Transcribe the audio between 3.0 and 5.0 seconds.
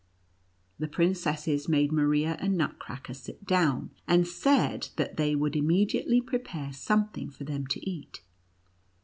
sit down, and said